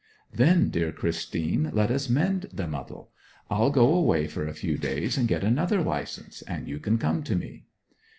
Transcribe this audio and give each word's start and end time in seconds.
'Then, 0.33 0.71
dear 0.71 0.91
Christine, 0.91 1.69
let 1.73 1.91
us 1.91 2.09
mend 2.09 2.47
the 2.51 2.67
muddle. 2.67 3.11
I'll 3.51 3.69
go 3.69 3.93
away 3.93 4.25
for 4.25 4.47
a 4.47 4.53
few 4.55 4.75
days 4.79 5.15
and 5.15 5.27
get 5.27 5.43
another 5.43 5.79
licence, 5.83 6.41
and 6.41 6.67
you 6.67 6.79
can 6.79 6.97
come 6.97 7.21
to 7.21 7.35
me.' 7.35 7.67